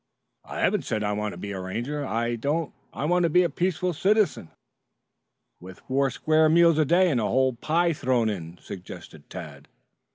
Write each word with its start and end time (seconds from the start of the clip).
"I 0.43 0.61
haven't 0.61 0.81
said 0.81 1.03
I 1.03 1.13
wanted 1.13 1.35
to 1.35 1.41
be 1.41 1.51
a 1.51 1.59
Ranger. 1.61 2.03
I 2.03 2.35
don't. 2.35 2.73
I 2.91 3.05
want 3.05 3.21
to 3.21 3.29
be 3.29 3.43
a 3.43 3.51
peaceful 3.51 3.93
citizen." 3.93 4.49
"With 5.59 5.81
four 5.81 6.09
square 6.09 6.49
meals 6.49 6.79
a 6.79 6.85
day 6.85 7.11
and 7.11 7.21
a 7.21 7.27
whole 7.27 7.53
pie 7.53 7.93
thrown 7.93 8.27
in," 8.27 8.57
suggested 8.57 9.29
Tad. 9.29 9.67